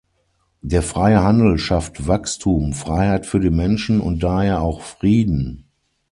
[0.63, 5.65] Der freie Handel schafft Wachstum, Freiheit für die Menschen und daher auch Frieden.